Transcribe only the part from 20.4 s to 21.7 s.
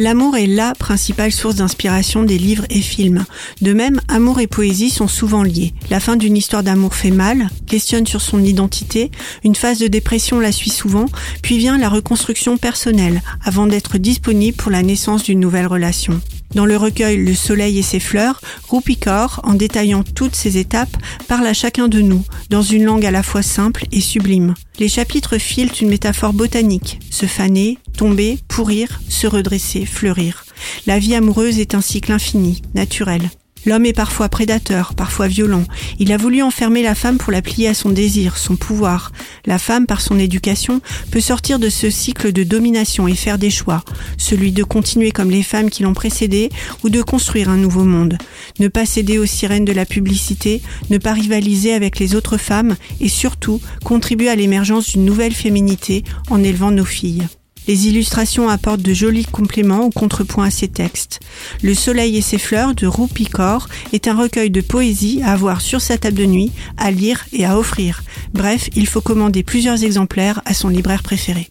étapes, parle à